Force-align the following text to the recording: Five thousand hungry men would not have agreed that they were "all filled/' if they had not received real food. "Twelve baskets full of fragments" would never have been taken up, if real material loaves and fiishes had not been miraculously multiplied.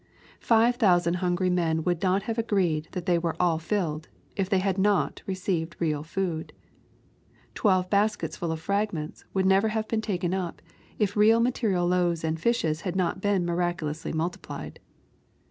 Five 0.39 0.77
thousand 0.77 1.17
hungry 1.17 1.51
men 1.51 1.83
would 1.83 2.01
not 2.01 2.23
have 2.23 2.39
agreed 2.39 2.87
that 2.93 3.05
they 3.05 3.19
were 3.19 3.35
"all 3.39 3.59
filled/' 3.59 4.07
if 4.35 4.49
they 4.49 4.57
had 4.57 4.79
not 4.79 5.21
received 5.27 5.75
real 5.77 6.01
food. 6.01 6.53
"Twelve 7.53 7.87
baskets 7.87 8.35
full 8.35 8.51
of 8.51 8.59
fragments" 8.59 9.25
would 9.35 9.45
never 9.45 9.67
have 9.67 9.87
been 9.87 10.01
taken 10.01 10.33
up, 10.33 10.59
if 10.97 11.15
real 11.15 11.39
material 11.39 11.85
loaves 11.87 12.23
and 12.23 12.39
fiishes 12.39 12.81
had 12.81 12.95
not 12.95 13.21
been 13.21 13.45
miraculously 13.45 14.11
multiplied. 14.11 14.79